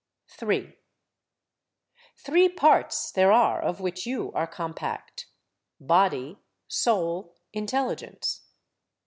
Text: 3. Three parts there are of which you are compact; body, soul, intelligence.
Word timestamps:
3. 0.29 0.77
Three 2.15 2.49
parts 2.49 3.11
there 3.11 3.31
are 3.31 3.61
of 3.61 3.79
which 3.79 4.07
you 4.07 4.31
are 4.33 4.47
compact; 4.47 5.27
body, 5.79 6.39
soul, 6.67 7.35
intelligence. 7.53 8.41